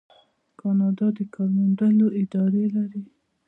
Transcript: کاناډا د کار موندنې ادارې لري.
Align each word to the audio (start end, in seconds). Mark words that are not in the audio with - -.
کاناډا 0.59 1.07
د 1.17 1.19
کار 1.33 1.47
موندنې 1.57 2.07
ادارې 2.21 2.63
لري. 2.75 3.03